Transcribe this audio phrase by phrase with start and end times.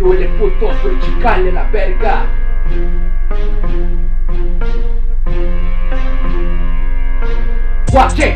[0.00, 2.26] Yo le puto soy chicale a la verga.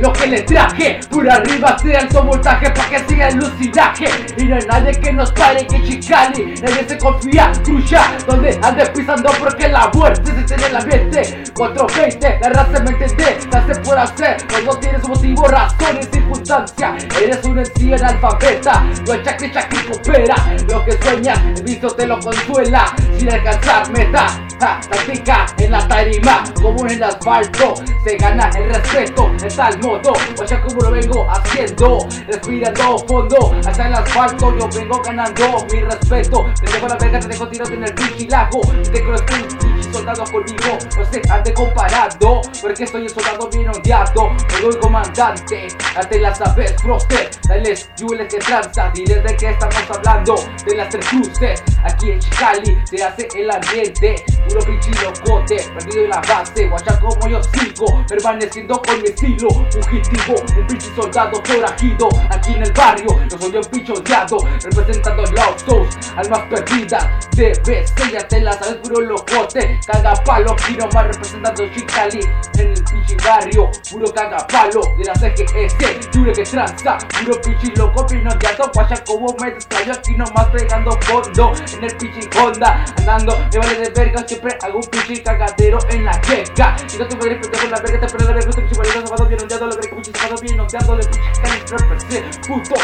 [0.00, 0.98] Lo que le traje.
[1.08, 4.06] Por arriba de alto voltaje pa' que siga el lucidaje.
[4.36, 8.86] Y no hay nadie que nos pare que Chicali Nadie se confía, crucha Donde ande
[8.86, 13.82] pisando porque la muerte se tiene en el ambiente 420, la raza me entiende La
[13.82, 19.52] por hacer, no tienes motivo, razón y circunstancia Eres un en analfabeta No hay chacri
[19.52, 20.34] chacri coopera
[20.68, 22.94] Lo que sueñas, el visto te lo consuela.
[23.18, 24.26] Sin alcanzar meta
[24.62, 27.74] ja, Táctica en la tarima Como en el asfalto.
[28.04, 32.06] Se gana el respeto en tal modo Vaya como lo vengo haciendo.
[32.26, 35.66] Respirando fondo Hasta el asfalto yo vengo ganando.
[35.72, 38.60] Mi respeto Me dejo la verga, te dejo tiros en el pinche lago
[38.92, 44.30] Te creo un soldado conmigo No se ande comparando Porque estoy un soldado bien ondeado
[44.30, 49.90] Me doy comandante Ante las aves froster Dales jules que tranza Diles de qué estamos
[49.90, 50.34] hablando.
[50.66, 56.04] De las tres cruces Aquí en Chicali se hace el ambiente Puro pinche locote Perdido
[56.04, 61.42] en la base Guacha como yo sigo Permaneciendo con mi estilo Fugitivo Un pinche soldado
[61.42, 67.08] forajido Aquí en el barrio Yo soy un pinche odiado Representando los dos Almas perdidas
[67.34, 67.94] Debes
[68.28, 72.20] te la sabes puro locote Caga palo Aquí nomás representando Chicali
[72.58, 78.06] En pinche barrio Puro caga palo De la CGS Jure que tranza Puro pinche loco
[78.10, 83.38] Bien odiado Guacha como me distraigo Aquí nomás pegando fondo En el pinche Honda Andando
[83.52, 87.16] Me vale de verga Siempre hago un pinche cagadero en la queca Y no te
[87.16, 89.76] voy a con la verga Te la verga Este pinche marido sábado bien ondeado La
[89.76, 92.74] verga pinche sábado bien ondeado De pinche puto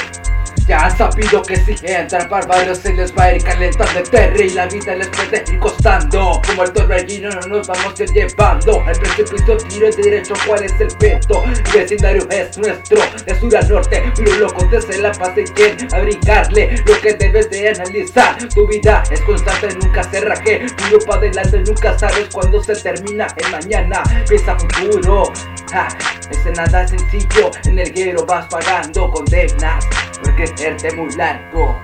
[0.69, 4.47] ya han sabido que si entran bárbaros se les va a ir calentando el terre
[4.47, 6.41] y la vida les puede ir costando.
[6.47, 10.34] Como el torbellino no nos vamos a ir llevando al precipicio tiro el derecho.
[10.47, 11.42] ¿Cuál es el peto?
[11.44, 14.12] El vecindario es nuestro, de sur a norte.
[14.14, 18.36] Pero loco desde la paz quien abrigarle lo que debes de analizar.
[18.48, 20.66] Tu vida es constante, nunca se raje.
[20.77, 24.03] Puro para adelante, nunca sabes cuándo se termina el mañana.
[24.28, 25.32] Piensa futuro.
[25.72, 25.88] Ja,
[26.31, 29.87] ese nada sencillo, en el guero vas pagando condenas
[30.22, 31.82] porque es muy largo.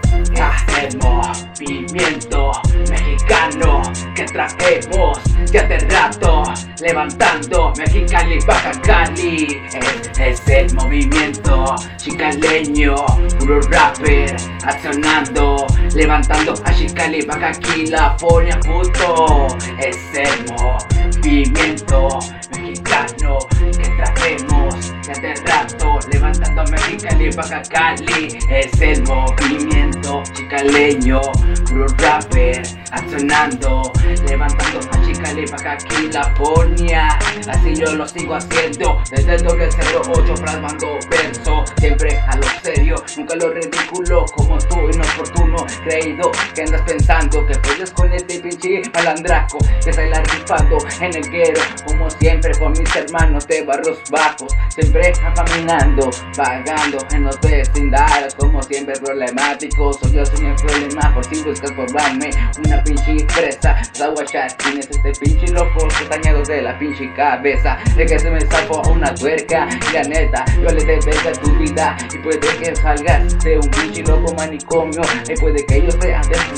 [0.80, 2.52] el movimiento
[2.90, 3.82] mexicano
[4.14, 5.20] que traemos
[5.52, 6.42] ya hace rato,
[6.80, 9.62] levantando Mexicali, Baja Cali.
[9.72, 12.94] Es, es el movimiento chicaleño,
[13.38, 19.46] puro rapper accionando, levantando a Chicali, Baja California, puto.
[19.78, 22.18] Es el movimiento
[22.94, 28.38] que traemos ya hace rato, levantando Mexicali, Baja Cali.
[28.48, 31.20] Es el movimiento chicaleño,
[31.74, 32.62] puro rapper,
[32.92, 33.82] accionando,
[34.28, 37.08] levantando a Chicali, Baja California.
[37.48, 42.96] Así yo lo sigo haciendo, desde el doble 08 plasmando verso, siempre a lo serio,
[43.16, 46.30] nunca lo ridículo como tú, inoportuno, creído.
[46.54, 51.60] Que andas pensando que puedes con este pinche malandraco que la rifando en el guero,
[51.86, 58.34] como siempre con mis hermanos de barros bajos, siempre caminando, vagando en los vecindarios.
[58.36, 61.42] Como siempre problemático Soy yo sin el problema por si
[61.72, 62.30] probarme
[62.64, 67.78] Una pinche presa, la guachar Tienes este pinche loco dañado de la pinche cabeza.
[67.96, 71.50] De que se me zafó una tuerca Y la neta, yo le debe a tu
[71.56, 71.96] vida.
[72.12, 76.53] Y puede que salgas de un pinche loco manicomio Y puede que yo sea de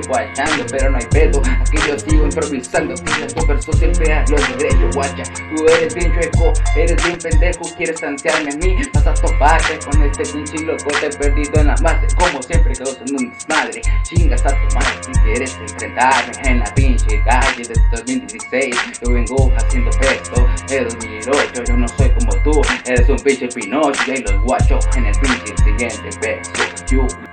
[0.00, 0.26] estoy
[0.70, 4.94] Pero no hay pedo, aquí yo sigo improvisando Tienes tu verso siempre a los derechos,
[4.94, 5.22] guacha.
[5.34, 10.02] Tú eres bien chueco, eres bien pendejo Quieres ansiarme a mí, vas a toparte con
[10.02, 13.82] este pinche loco te he perdido en la base Como siempre quedo en un desmadre.
[14.02, 19.52] Chingas a tu madre si quieres enfrentarme En la pinche calle de 2016 Yo vengo
[19.56, 24.42] haciendo esto de 2008 Yo no soy como tú, eres un pinche pinocho Y los
[24.42, 26.52] guachos en el pinche siguiente beso
[26.88, 27.25] You